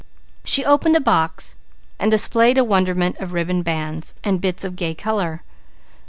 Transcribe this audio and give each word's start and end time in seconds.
She 0.43 0.65
opened 0.65 0.95
a 0.95 0.99
box 0.99 1.57
and 1.99 2.09
displayed 2.09 2.57
a 2.57 2.63
wonderment 2.63 3.17
of 3.19 3.33
ribbon 3.33 3.61
bands, 3.61 4.15
and 4.23 4.41
bits 4.41 4.63
of 4.63 4.75
gay 4.75 4.95
colour. 4.95 5.43